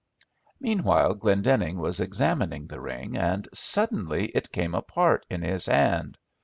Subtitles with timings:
[0.59, 6.17] Meanwhile Glendenning was examining the ring, and suddenly it came apart in his hand.